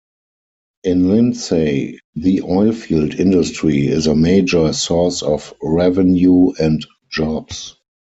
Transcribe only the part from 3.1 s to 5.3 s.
industry is a major source